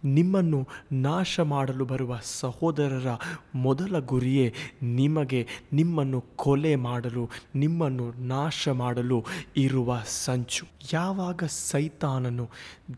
ನಿಮ್ಮನ್ನು 0.03 0.67
ನಾಶ 0.91 1.39
ಮಾಡಲು 1.39 1.85
ಬರುವ 1.85 2.19
ಸಹೋದರರ 2.21 3.07
ಮೊದಲ 3.55 3.99
ಗುರಿಯೇ 3.99 4.53
ನಿಮಗೆ 4.83 5.47
ನಿಮ್ಮನ್ನು 5.73 6.21
ಕೊಲೆ 6.21 6.75
ಮಾಡಲು, 6.75 7.29
ನಿಮ್ಮನ್ನು 7.55 8.11
ನಾಶ 8.11 8.67
ಮಾಡಲು 8.67 9.25
ಇರುವ 9.57 10.01
ಸಂಚು. 10.03 10.65
ಯಾವಾಗ 10.93 11.43
ಸೈತಾನನು 11.43 12.49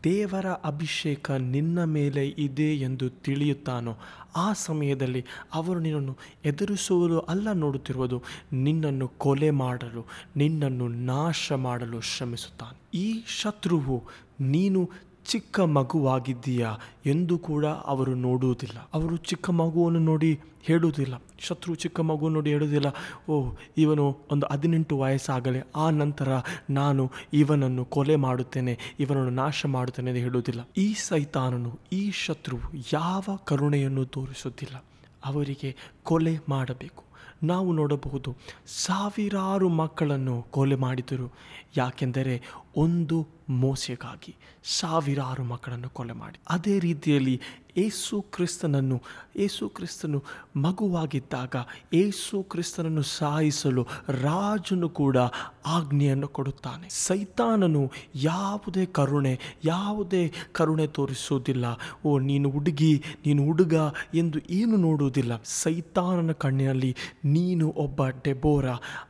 ದೇವರ 0.04 0.46
ಅಭಿಷೇಕ 0.46 1.30
ನಿನ್ನ 1.30 1.84
ಮೇಲೆ 1.84 2.28
ಇದೆ 2.28 2.74
ಎಂದು 2.74 3.10
ತಿಳಿಯುತ್ತಾನೋ, 3.10 3.98
ಆ 4.36 4.52
ಸಮಯದಲ್ಲಿ 4.52 5.24
ಅವರು 5.54 5.80
ನಿನ್ನನ್ನು 5.80 6.18
ಎದುರಿಸುವುದು 6.44 7.18
ಅಲ್ಲ 7.18 7.52
ನೋಡುತ್ತಿರುವುದು, 7.52 8.22
ನಿನ್ನನ್ನು 8.52 9.08
ಕೊಲೆ 9.08 9.50
ಮಾಡಲು, 9.50 10.04
ನಿನ್ನನ್ನು 10.36 10.88
ನಾಶ 10.88 11.52
ಮಾಡಲು 11.52 12.00
ಶ್ರಮಿಸುತ್ತಾನೆ. 12.00 12.98
ಈ 12.98 13.22
ಶತ್ರುವು 13.26 14.02
ನೀನು 14.40 14.90
ಚಿಕ್ಕ 15.26 15.60
ಮಗುವಾಗಿದ್ದೀಯಾ 15.60 16.76
ಎಂದು 17.06 17.38
ಕೂಡ 17.38 17.66
ಅವರು 17.66 18.14
ನೋಡುವುದಿಲ್ಲ. 18.14 18.88
ಅವರು 18.94 19.16
ಚಿಕ್ಕ 19.16 19.50
ಮಗುವನ್ನು 19.50 19.98
ನೋಡಿ 19.98 20.40
ಹೇಳುವುದಿಲ್ಲ. 20.62 21.22
ಶತ್ರು 21.38 21.74
ಚಿಕ್ಕ 21.74 22.00
ಮಗು 22.00 22.28
ನೋಡಿ 22.28 22.50
ಹೇಳುವುದಿಲ್ಲ. 22.50 22.86
ಓ, 23.30 23.50
ಇವನು 23.78 24.18
ಒಂದು 24.32 24.46
ಹದಿನೆಂಟು 24.46 24.98
ವಯಸ್ಸಾಗಲೇ, 24.98 25.62
ಆ 25.76 25.90
ನಂತರ 25.90 26.28
ನಾನು 26.70 27.10
ಇವನನ್ನು 27.32 27.84
ಕೊಲೆ 27.84 28.16
ಮಾಡುತ್ತೇನೆ, 28.16 28.78
ಇವನನ್ನು 29.00 29.30
ನಾಶ 29.30 29.66
ಮಾಡುತ್ತೇನೆ 29.66 30.10
ಎಂದು 30.10 30.20
ಹೇಳುವುದಿಲ್ಲ. 30.20 30.68
ಈ 30.76 30.94
ಸೈತಾನನು, 30.94 31.78
ಈ 31.92 32.10
ಶತ್ರುವು 32.10 32.82
ಯಾವ 32.92 33.38
ಕರುಣೆಯನ್ನು 33.44 34.04
ತೋರಿಸುತ್ತಿಲ್ಲ 34.04 34.84
ಅವರಿಗೆ 35.24 35.76
ಕೊಲೆ 36.02 36.38
ಮಾಡಬೇಕು. 36.48 37.04
ನಾವು 37.44 37.72
ನೋಡಬಹುದು 37.72 38.36
ಸಾವಿರಾರು 38.66 39.68
ಮಕ್ಕಳನ್ನು 39.68 40.42
ಕೊಲೆ 40.42 40.74
ಮಾಡಿದರು. 40.74 41.32
ಯಾಕೆಂದರೆ 41.76 42.42
ಒಂದು 42.76 43.28
ಮೋಸೆಗಾಗಿ 43.50 44.34
ಸಾವಿರಾರು 44.64 45.44
ಮಕ್ಕಳನ್ನು 45.44 45.88
ಕೊಲೆ 45.88 46.12
ಮಾಡಿ. 46.12 46.38
ಅದೇ 46.48 46.78
ರೀತಿಯಲ್ಲಿ 46.78 47.40
ಏಸು 47.76 48.22
ಕ್ರಿಸ್ತನನ್ನು, 48.22 49.00
ಏಸು 49.36 49.68
ಕ್ರಿಸ್ತನು 49.68 50.22
ಮಗುವಾಗಿದ್ದಾಗ 50.56 51.54
ಏಸು 51.92 52.42
ಕ್ರಿಸ್ತನನ್ನು 52.42 53.02
ಸಾಯಿಸಲು 53.02 53.86
ರಾಜನು 54.08 54.88
ಕೂಡ 54.88 55.16
ಆಜ್ಞೆಯನ್ನು 55.66 56.28
ಕೊಡುತ್ತಾನೆ. 56.28 56.88
ಸೈತಾನನು 56.88 57.90
ಯಾವುದೇ 58.14 58.86
ಕರುಣೆ 58.86 59.38
ಯಾವುದೇ 59.64 60.32
ಕರುಣೆ 60.52 60.86
ತೋರಿಸುವುದಿಲ್ಲ. 60.86 61.64
ಓ, 62.04 62.18
ನೀನು 62.18 62.50
ಹುಡುಗಿ, 62.50 63.02
ನೀನು 63.26 63.44
ಹುಡುಗ 63.44 63.74
ಎಂದು 64.14 64.38
ಏನು 64.50 64.76
ನೋಡುವುದಿಲ್ಲ. 64.76 65.42
ಸೈತಾನನ 65.44 66.32
ಕಣ್ಣಿನಲ್ಲಿ 66.32 66.96
ನೀನು 67.24 67.74
ಒಬ್ಬ 67.76 68.06
ಡೆಬೋರ, 68.06 68.64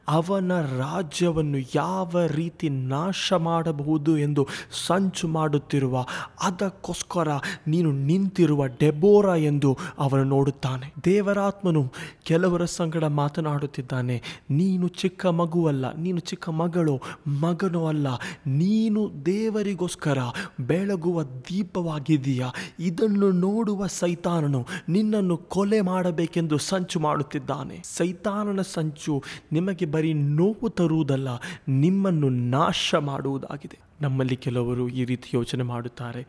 ಅವನ 0.09 0.61
ರಾಜ್ಯವನ್ನು 0.61 1.59
ಯಾವ 1.75 2.17
ರೀತಿ 2.27 2.69
ನಾಶ 2.69 3.33
ಮಾಡಬಹುದು 3.33 4.19
ಎಂದು 4.19 4.49
ಸಂಚು 4.87 5.29
ಮಾಡುತ್ತಿರುವ 5.29 6.07
ಅದಕ್ಕೋಸ್ಕರ 6.43 7.29
ನೀನು 7.67 7.93
ನಿಂತಿರುವ 7.93 8.52
ಡೆಬೋರ 8.67 9.25
ಎಂದು 9.25 9.79
ಅವನು 9.99 10.25
ನೋಡುತ್ತಾನೆ. 10.25 10.93
ದೇವರಾತ್ಮನು 11.05 11.93
ಕೆಲವರ 12.25 12.65
ಸಂಗಡ 12.65 13.05
ಮಾತನಾಡುತ್ತಿದ್ದಾನೆ. 13.05 14.23
ನೀನು 14.51 14.89
ಚಿಕ್ಕ 14.89 15.27
ಮಗುವಲ್ಲ, 15.27 15.97
ನೀನು 15.97 16.19
ಚಿಕ್ಕ 16.19 16.49
ಮಗಳು, 16.49 17.01
ಮಗನೂ 17.27 17.87
ಅಲ್ಲ, 17.87 18.07
ನೀನು 18.47 19.27
ದೇವರಿಗೋಸ್ಕರ 19.27 20.19
ಬೆಳಗುವ 20.61 21.23
ದೀಪವಾಗಿದೆಯಾ 21.23 22.49
ಇದನ್ನು 22.81 23.33
ನೋಡುವ 23.33 23.87
ಸೈತಾನನು 23.87 24.67
ನಿನ್ನನ್ನು 24.89 25.37
ಕೊಲೆ 25.37 25.81
ಮಾಡಬೇಕೆಂದು 25.81 26.59
ಸಂಚು 26.59 27.01
ಮಾಡುತ್ತಿದ್ದಾನೆ. 27.01 27.83
ಸೈತಾನನ 27.85 28.61
ಸಂಚು 28.61 29.23
ನಿಮಗೆ 29.53 29.87
ಬರೀ 29.87 30.13
ನೋವು 30.13 30.69
ತರುವುದಲ್ಲ, 30.69 31.29
ನಿಮ್ಮನ್ನು 31.69 32.29
ನಾಶ 32.29 32.95
ಮಾಡುವುದಾಗಿದೆ. 32.95 33.79
ನಮ್ಮಲ್ಲಿ 34.01 34.37
ಕೆಲವರು 34.37 34.89
ಈ 34.89 35.05
ರೀತಿ 35.05 35.31
ಯೋಚನೆ 35.35 35.63
ಮಾಡುತ್ತಾರೆ. 35.63 36.27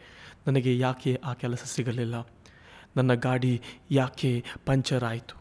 ನನಗೆ 0.48 0.78
ಯಾಕೆ 0.78 1.22
ಆ 1.26 1.34
ಕೆಲಸ 1.34 1.64
ಸಿಗಲಿಲ್ಲ? 1.66 2.28
ನನ್ನ 2.98 3.14
ಗಾಡಿ 3.14 3.62
ಯಾಕೆ 3.92 4.44
ಪಂಚರ್ 4.66 5.04
ಆಯಿತು? 5.04 5.36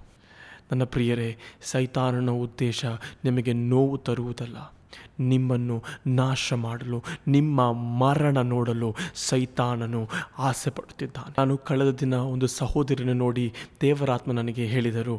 ನನ್ನ 0.71 0.85
ಪ್ರಿಯರೇ, 0.85 1.37
ಸೈತಾನನ 1.63 2.31
ಉದ್ದೇಶ 2.31 2.85
ನಿಮಗೆ 3.25 3.53
ನೋವು 3.53 3.99
ತರುವುದಲ್ಲ. 3.99 4.75
ನಿಮ್ಮನ್ನು 5.21 5.83
ನಾಶ 6.07 6.53
ಮಾಡಲು, 6.53 7.03
ನಿಮ್ಮ 7.29 7.73
ಮರಣ 7.73 8.39
ನೋಡಲು 8.39 8.95
ಸೈತಾನನು 9.15 10.09
ಆಸೆ 10.39 10.71
ಪಡುತ್ತಿದ್ದಾನೆ 10.71 11.35
ನಾನು 11.39 11.57
ಕಳೆದ 11.59 11.91
ದಿನ 11.91 12.15
ಒಂದು 12.15 12.47
ಸಹೋದರಿನ 12.47 13.13
ನೋಡಿ 13.13 13.53
ದೇವರಾತ್ಮ 13.81 14.33
ನನಗೆ 14.33 14.67
ಹೇಳಿದರು, 14.67 15.17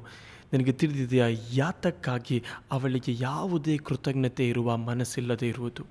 ನನಗೆ 0.54 0.72
ತಿಳಿದಿದೆಯಾ, 0.72 1.28
ಯಾತಕ್ಕಾಗಿ 1.54 2.44
ಅವಳಿಗೆ 2.72 3.16
ಯಾವುದೇ 3.20 3.78
ಕೃತಜ್ಞತೆ 3.78 4.50
ಇರುವ 4.50 4.78
ಮನಸ್ಸಿಲ್ಲದೆ 4.78 5.48
ಇರುವುದು? 5.48 5.84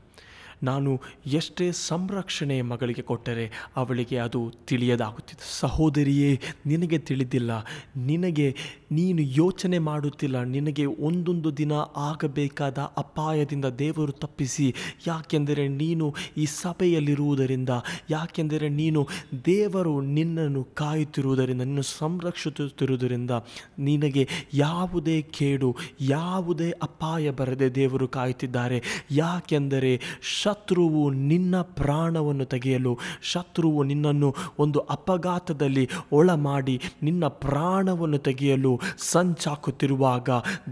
ನಾನು 0.62 1.00
ಎಷ್ಟೇ 1.26 1.72
ಸಂರಕ್ಷಣೆ 1.72 2.62
ಮಗಳಿಗೆ 2.62 3.02
ಕೊಟ್ಟರೆ 3.02 3.50
ಅವಳಿಗೆ 3.76 4.18
ಅದು 4.18 4.52
ತಿಳಿಯದಾಗುತ್ತಿದೆ. 4.66 5.60
ಸಹೋದರಿಯೇ 5.60 6.40
ನಿನಗೆ 6.66 6.98
ತಿಳಿದಿಲ್ಲ. 6.98 7.50
ನಿನಗೆ 7.96 8.56
ನೀನು 8.92 9.22
ಯೋಚನೆ 9.22 9.78
ಮಾಡುತ್ತಿಲ್ಲ. 9.78 10.42
ನಿನಗೆ 10.42 10.84
ಒಂದೊಂದು 10.86 11.56
ದಿನ 11.56 11.72
ಆಗಬೇಕಾದ 11.96 12.78
ಅಪಾಯದಿಂದ 12.78 13.64
ದೇವರು 13.64 14.12
ತಪ್ಪಿಸಿ. 14.12 14.74
ಯಾಕೆಂದರೆ 15.06 15.68
ನೀನು 15.68 16.14
ಈ 16.36 16.44
ಸಭೆಯಲ್ಲಿರುವುದರಿಂದ, 16.44 17.68
ಯಾಕೆಂದರೆ 18.10 18.68
ನೀನು 18.68 19.08
ದೇವರು 19.46 20.00
ನಿನ್ನನ್ನು 20.00 20.64
ಕಾಯುತ್ತಿರುವುದರಿಂದ, 20.64 21.58
ನಿನ್ನನ್ನು 21.58 21.82
ಸಂರಕ್ಷಿಸುತ್ತಿರುವುದರಿಂದ 21.82 23.30
ನಿನಗೆ 23.78 24.28
ಯಾವುದೇ 24.54 25.22
ಕೇಡು, 25.22 25.76
ಯಾವುದೇ 26.00 26.70
ಅಪಾಯ 26.70 27.30
ಬರದೆ 27.30 27.74
ದೇವರು 27.74 28.08
ಕಾಯುತ್ತಿದ್ದಾರೆ. 28.08 28.82
ಯಾಕೆಂದರೆ 29.10 30.00
ಶತ್ರುವು 30.42 31.10
ನಿನ್ನ 31.10 31.60
ಪ್ರಾಣವನ್ನು 31.60 32.44
ತೆಗೆಯಲು, 32.44 32.98
ಶತ್ರುವು 33.22 33.82
ನಿನ್ನನ್ನು 33.82 34.34
ಒಂದು 34.58 34.78
ಅಪಘಾತದಲ್ಲಿ 34.78 35.88
ಒಳ 36.12 36.30
ಮಾಡಿ 36.30 36.80
ನಿನ್ನ 37.02 37.26
ಪ್ರಾಣವನ್ನು 37.26 38.18
ತೆಗೆಯಲು 38.18 38.80
ಸಂಚಾಕುತ್ತಿರುವಾಗ 38.98 40.30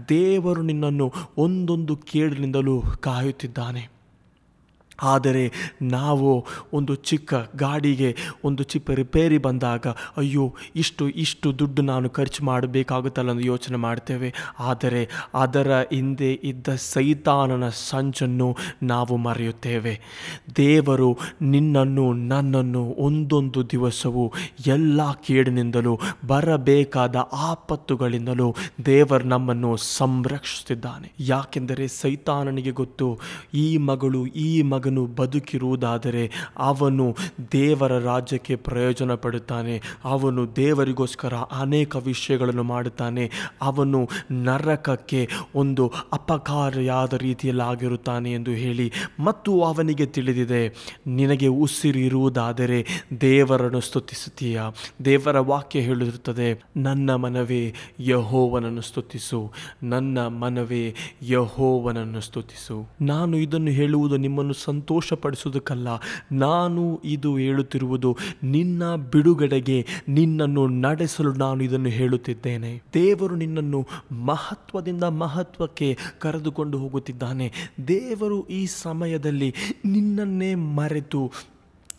ದೇವರು 0.09 0.61
ನಿನ್ನನ್ನು 0.61 1.13
ಒಂದೊಂದು 1.37 1.95
ಕೇಡಿನಿಂದಲೂ 1.95 2.81
ಕಾಯುತ್ತಿದ್ದಾನೆ. 2.81 4.00
ಆದರೆ 5.01 5.51
ನಾವು 5.81 6.45
ಒಂದು 6.73 6.95
ಚಿಕ್ಕ 6.95 7.33
ಗಾಡಿಗೆ 7.55 8.15
ಒಂದು 8.43 8.63
ಚಿಕ್ಕ 8.63 8.91
ರಿಪೇರಿ 8.91 9.37
ಬಂದಾಗ, 9.37 9.87
ಅಯ್ಯೋ, 10.17 10.55
ಇಷ್ಟು 10.75 11.09
ಇಷ್ಟು 11.09 11.59
ದುಡ್ಡು 11.59 11.81
ನಾನು 11.81 12.09
ಖರ್ಚು 12.09 12.45
ಮಾಡಬೇಕಾಗುತ್ತಲ್ಲ 12.45 13.31
ಅಂತ 13.31 13.45
ಯೋಚನೆ 13.45 13.77
ಮಾಡ್ತೇವೆ. 13.77 14.33
ಆದರೆ 14.59 15.09
ಅದರ 15.33 15.79
ಹಿಂದೆ 15.79 16.33
ಇದ್ದ 16.33 16.67
ಸೈತಾನನ 16.75 17.69
ಸಂಚನ್ನು 17.69 18.57
ನಾವು 18.83 19.17
ಮರೆಯುತ್ತೇವೆ. 19.17 19.99
ದೇವರು 20.57 21.17
ನಿನ್ನನ್ನು, 21.41 22.13
ನನ್ನನ್ನು 22.13 22.83
ಒಂದೊಂದು 22.83 23.69
ದಿವಸವೂ 23.69 24.33
ಎಲ್ಲ 24.67 25.11
ಕೇಡಿನಿಂದಲೂ, 25.13 25.99
ಬರಬೇಕಾದ 26.27 27.15
ಆಪತ್ತುಗಳಿಂದಲೂ 27.33 28.55
ದೇವರು 28.85 29.23
ನಮ್ಮನ್ನು 29.23 29.77
ಸಂರಕ್ಷಿಸುತ್ತಿದ್ದಾನೆ. 29.77 31.11
ಯಾಕೆಂದರೆ 31.19 31.87
ಸೈತಾನನಿಗೆ 31.87 32.71
ಗೊತ್ತು, 32.71 33.19
ಈ 33.53 33.77
ಮಗಳು, 33.77 34.25
ಈ 34.25 34.61
ಮಗನು 34.61 34.90
ಬದುಕಿರುವುದಾದರೆ 34.99 36.51
ಅವನು 36.57 37.15
ದೇವರ 37.51 37.99
ರಾಜ್ಯಕ್ಕೆ 37.99 38.55
ಪ್ರಯೋಜನ 38.55 39.13
ಪಡುತ್ತಾನೆ 39.13 39.81
ಅವನು 40.03 40.55
ದೇವರಿಗೋಸ್ಕರ 40.55 41.33
ಅನೇಕ 41.33 41.95
ವಿಷಯಗಳನ್ನು 41.95 42.63
ಮಾಡುತ್ತಾನೆ. 42.63 43.31
ಅವನು 43.61 44.09
ನರಕಕ್ಕೆ 44.31 45.29
ಒಂದು 45.55 45.91
ಅಪಕಾರಿಯಾದ 46.13 47.13
ರೀತಿಯಲ್ಲಿ 47.13 47.63
ಆಗಿರುತ್ತಾನೆ 47.63 48.33
ಎಂದು 48.33 48.51
ಹೇಳಿ 48.51 48.91
ಮತ್ತು 49.19 49.61
ಅವನಿಗೆ 49.61 50.05
ತಿಳಿದಿದೆ, 50.05 50.61
ನಿನಗೆ 51.07 51.47
ಉಸಿರಿರುವುದಾದರೆ 51.47 52.79
ದೇವರನ್ನು 53.21 53.81
ಸ್ತುತಿಸುತ್ತೀಯ. 53.81 54.61
ದೇವರ 55.05 55.39
ವಾಕ್ಯ 55.39 55.79
ಹೇಳಿರುತ್ತದೆ 55.79 56.63
ನನ್ನ 56.77 57.15
ಮನವೇ 57.15 57.73
ಯಹೋವನನ್ನು 57.99 58.81
ಸ್ತುತಿಸು. 58.81 59.51
ನನ್ನ 59.83 60.27
ಮನವೇ 60.27 60.95
ಯಹೋವನನ್ನು 61.21 62.21
ಸ್ತುತಿಸು. 62.21 62.89
ನಾನು 63.01 63.37
ಇದನ್ನು 63.37 63.71
ಹೇಳುವುದು 63.71 64.17
ನಿಮ್ಮನ್ನು 64.17 64.53
ಸಂತೋಷಪಡಿಸುವುದಕ್ಕಲ್ಲ. 64.81 65.87
ನಾನು 66.31 67.01
ಇದು 67.05 67.37
ಹೇಳುತ್ತಿರುವುದು 67.37 68.17
ನಿನ್ನ 68.43 68.95
ಬಿಡುಗಡೆಗೆ 68.95 69.85
ನಿನ್ನನ್ನು 70.07 70.67
ನಡೆಸಲು 70.67 71.33
ನಾನು 71.33 71.63
ಇದನ್ನು 71.63 71.89
ಹೇಳುತ್ತಿದ್ದೇನೆ. 71.89 72.81
ದೇವರು 72.93 73.35
ನಿನ್ನನ್ನು 73.35 73.87
ಮಹತ್ವದಿಂದ 74.11 75.03
ಮಹತ್ವಕ್ಕೆ 75.03 75.97
ಕರೆದುಕೊಂಡು 76.19 76.77
ಹೋಗುತ್ತಿದ್ದಾನೆ. 76.77 77.51
ದೇವರು 77.87 78.47
ಈ 78.47 78.65
ಸಮಯದಲ್ಲಿ 78.65 79.53
ನಿನ್ನನ್ನೇ 79.85 80.55
ಮರೆತು 80.55 81.31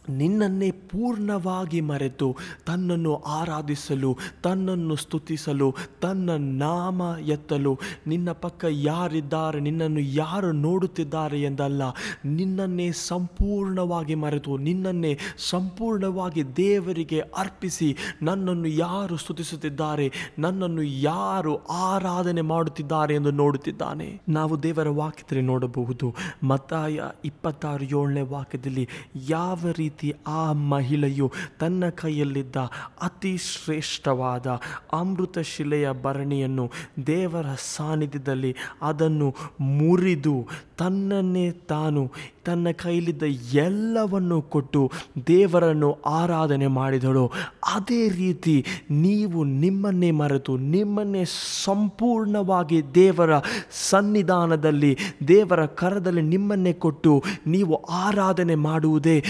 ನಿನ್ನನ್ನೇ 0.09 0.71
ಪೂರ್ಣವಾಗಿ 0.71 1.81
ಮರೆತು 1.81 2.37
ತನ್ನನ್ನು 2.67 3.17
ಆರಾಧಿಸಲು, 3.17 4.19
ತನ್ನನ್ನು 4.43 4.97
ಸ್ತುತಿಸಲು, 4.97 5.75
ತನ್ನ 6.01 6.31
ನಾಮ 6.37 7.03
ಎತ್ತಲು, 7.27 7.79
ನಿನ್ನ 8.07 8.33
ಪಕ್ಕ 8.33 8.65
ಯಾರಿದ್ದಾರೆ, 8.71 9.61
ನಿನ್ನನ್ನು 9.61 10.01
ಯಾರು 10.01 10.53
ನೋಡುತ್ತಿದ್ದಾರೆ 10.53 11.43
ಎಂದಲ್ಲ, 11.43 11.83
ನಿನ್ನನ್ನೇ 12.25 12.93
ಸಂಪೂರ್ಣವಾಗಿ 12.93 14.15
ಮರೆತು, 14.15 14.57
ನಿನ್ನನ್ನೇ 14.57 15.19
ಸಂಪೂರ್ಣವಾಗಿ 15.39 16.57
ದೇವರಿಗೆ 16.57 17.21
ಅರ್ಪಿಸಿ 17.21 17.97
ನನ್ನನ್ನು 18.23 18.69
ಯಾರು 18.69 19.17
ಸ್ತುತಿಸುತ್ತಿದ್ದಾರೆ, 19.17 20.13
ನನ್ನನ್ನು 20.39 20.83
ಯಾರು 20.83 21.57
ಆರಾಧನೆ 21.65 22.41
ಮಾಡುತ್ತಿದ್ದಾರೆ 22.41 23.15
ಎಂದು 23.15 23.31
ನೋಡುತ್ತಿದ್ದಾನೆ. 23.31 24.21
ನಾವು 24.29 24.63
ದೇವರ 24.63 24.89
ವಾಕ್ಯದಲ್ಲಿ 24.89 25.47
ನೋಡಬಹುದು. 25.47 26.15
ಮತ್ತಾಯ 26.43 27.01
ಇಪ್ಪತ್ತಾರು 27.25 27.85
ಏಳನೇ 27.85 28.21
ವಾಕ್ಯದಲ್ಲಿ 28.21 28.89
ಯಾವ 29.29 29.59
ರೀತಿ 29.77 29.92
ಆ 30.27 30.53
ಮಹಿಳೆಯು 30.53 31.33
ತನ್ನ 31.61 31.85
ಕೈಯಲ್ಲಿದ್ದ 31.89 32.57
ಅತಿ 33.03 33.37
ಶ್ರೇಷ್ಠವಾದ 33.37 34.47
ಅಮೃತ 34.93 35.39
ಶಿಲೆಯ 35.39 35.89
ಭರಣಿಯನ್ನು 36.03 36.71
ದೇವರ 37.07 37.47
ಸಾನ್ನಿಧ್ಯದಲ್ಲಿ 37.77 38.57
ಅದನ್ನು 38.83 39.35
ಮುರಿದು 39.61 40.49
ತನ್ನನ್ನೇ 40.79 41.51
ತಾನು 41.51 42.11
ತನ್ನ 42.45 42.71
ಕೈಲಿದ್ದ 42.71 43.23
ಎಲ್ಲವನ್ನು 43.55 44.43
ಕೊಟ್ಟು 44.43 44.91
ದೇವರನ್ನು 45.27 45.93
ಆರಾಧನೆ 45.93 46.67
ಮಾಡಿದಳು. 46.67 47.27
ಅದೇ 47.75 48.09
ರೀತಿ 48.09 48.67
ನೀವು 48.91 49.45
ನಿಮ್ಮನ್ನೇ 49.45 50.11
ಮರೆತು 50.11 50.57
ನಿಮ್ಮನ್ನೇ 50.57 51.25
ಸಂಪೂರ್ಣವಾಗಿ 51.65 52.95
ದೇವರ 52.95 53.31
ಸನ್ನಿಧಾನದಲ್ಲಿ, 53.71 54.99
ದೇವರ 55.29 55.67
ಕರದಲ್ಲಿ 55.67 56.23
ನಿಮ್ಮನ್ನೇ 56.23 56.73
ಕೊಟ್ಟು 56.73 57.23
ನೀವು 57.47 57.75
ಆರಾಧನೆ 57.75 58.55
ಮಾಡುವುದೇ 58.55 59.25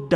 ದೊಡ್ಡ 0.00 0.14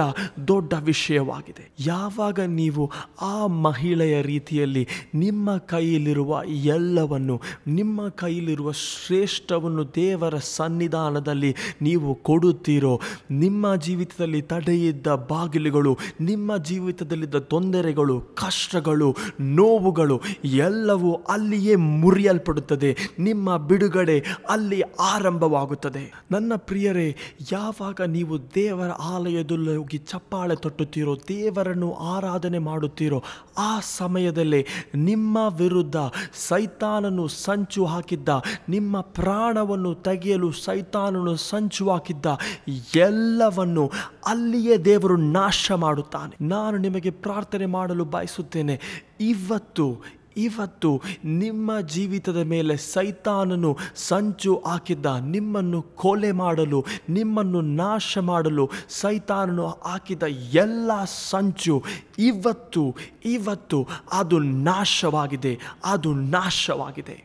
ದೊಡ್ಡ 0.48 0.72
ವಿಷಯವಾಗಿದೆ. 0.84 1.72
ಯಾವಾಗ 1.80 2.40
ನೀವು 2.40 2.90
ಆ 3.20 3.46
ಮಹಿಳೆಯ 3.46 4.22
ರೀತಿಯಲ್ಲಿ 4.22 4.88
ನಿಮ್ಮ 5.14 5.56
ಕೈಯಲ್ಲಿರುವ 5.56 6.42
ಎಲ್ಲವನ್ನು, 6.46 7.40
ನಿಮ್ಮ 7.66 8.08
ಕೈಯಲ್ಲಿರುವ 8.08 8.72
ಶ್ರೇಷ್ಠವನ್ನು 8.72 9.84
ದೇವರ 9.94 10.36
ಸನ್ನಿಧಾನದಲ್ಲಿ 10.36 11.54
ನೀವು 11.82 12.14
ಕೊಡುತ್ತೀರೋ, 12.14 13.00
ನಿಮ್ಮ 13.30 13.74
ಜೀವಿತದಲ್ಲಿ 13.74 14.42
ತಡೆಯಿದ್ದ 14.42 15.06
ಬಾಗಿಲುಗಳು, 15.06 15.98
ನಿಮ್ಮ 16.20 16.56
ಜೀವಿತದಲ್ಲಿದ್ದ 16.56 17.34
ತೊಂದರೆಗಳು, 17.34 18.20
ಕಷ್ಟಗಳು, 18.20 19.16
ನೋವುಗಳು 19.40 20.20
ಎಲ್ಲವೂ 20.44 21.14
ಅಲ್ಲಿಯೇ 21.14 21.76
ಮುರಿಯಲ್ಪಡುತ್ತದೆ. 21.76 22.96
ನಿಮ್ಮ 23.18 23.56
ಬಿಡುಗಡೆ 23.56 24.24
ಅಲ್ಲಿ 24.50 24.82
ಆರಂಭವಾಗುತ್ತದೆ. 24.82 26.24
ನನ್ನ 26.30 26.52
ಪ್ರಿಯರೇ, 26.56 27.16
ಯಾವಾಗ 27.52 28.00
ನೀವು 28.06 28.38
ದೇವರ 28.54 28.90
ಆಲಯದಲ್ಲಿ 28.90 29.73
ಹೋಗಿ 29.76 29.98
ಚಪ್ಪಾಳೆ 29.98 30.56
ತೊಟ್ಟುತ್ತೀರೋ, 30.56 31.16
ದೇವರನ್ನು 31.28 31.92
ಆರಾಧನೆ 31.92 32.58
ಮಾಡುತ್ತೀರೋ, 32.58 33.22
ಆ 33.58 33.80
ಸಮಯದಲ್ಲಿ 33.80 34.66
ನಿಮ್ಮ 34.94 35.38
ವಿರುದ್ಧ 35.56 35.96
ಸೈತಾನನು 36.32 37.28
ಸಂಚು 37.28 37.84
ಹಾಕಿದ್ದ, 37.84 38.28
ನಿಮ್ಮ 38.68 39.00
ಪ್ರಾಣವನ್ನು 39.00 39.94
ತೆಗೆಯಲು 39.94 40.52
ಸೈತಾನನು 40.52 41.36
ಸಂಚು 41.36 41.90
ಹಾಕಿದ್ದ 41.90 42.26
ಎಲ್ಲವನ್ನು 42.96 43.90
ಅಲ್ಲಿಯೇ 44.26 44.76
ದೇವರು 44.76 45.16
ನಾಶ 45.16 45.72
ಮಾಡುತ್ತಾನೆ. 45.72 46.44
ನಾನು 46.44 46.78
ನಿಮಗೆ 46.78 47.10
ಪ್ರಾರ್ಥನೆ 47.10 47.66
ಮಾಡಲು 47.66 48.04
ಬಯಸುತ್ತೇನೆ. 48.04 48.80
ಇವತ್ತು 49.20 50.02
ಇವತ್ತು 50.36 51.02
ನಿಮ್ಮ 51.24 51.80
ಜೀವಿತದ 51.80 52.36
ಮೇಲೆ 52.36 52.76
ಸೈತಾನನು 52.76 53.76
ಸಂಚು 53.94 54.62
ಹಾಕಿದ್ದ, 54.66 55.06
ನಿಮ್ಮನ್ನು 55.06 55.82
ಕೊಲೆ 55.82 56.32
ಮಾಡಲು, 56.32 56.84
ನಿಮ್ಮನ್ನು 57.08 57.60
ನಾಶ 57.60 58.18
ಮಾಡಲು 58.18 58.70
ಸೈತಾನನು 58.88 59.66
ಹಾಕಿದ 59.66 60.22
ಎಲ್ಲ 60.52 60.90
ಸಂಚು 61.04 61.82
ಇವತ್ತು 62.18 62.96
ಇವತ್ತು 63.24 63.86
ಅದು 64.12 64.38
ನಾಶವಾಗಿದೆ 64.38 65.58
ಅದು 65.84 66.14
ನಾಶವಾಗಿದೆ. 66.14 67.16